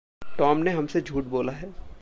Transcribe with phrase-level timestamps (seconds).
[0.37, 1.73] Tom ने हम से झूठ बोला है।